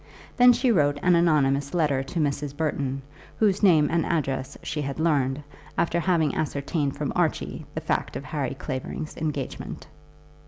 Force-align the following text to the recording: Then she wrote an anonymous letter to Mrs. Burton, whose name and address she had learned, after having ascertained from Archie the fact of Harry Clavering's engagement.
Then 0.35 0.51
she 0.51 0.71
wrote 0.71 0.97
an 1.03 1.13
anonymous 1.15 1.75
letter 1.75 2.01
to 2.01 2.19
Mrs. 2.19 2.57
Burton, 2.57 3.03
whose 3.37 3.61
name 3.61 3.87
and 3.91 4.03
address 4.03 4.57
she 4.63 4.81
had 4.81 4.99
learned, 4.99 5.43
after 5.77 5.99
having 5.99 6.33
ascertained 6.33 6.95
from 6.97 7.13
Archie 7.15 7.67
the 7.75 7.81
fact 7.81 8.15
of 8.15 8.23
Harry 8.23 8.55
Clavering's 8.55 9.15
engagement. 9.17 9.85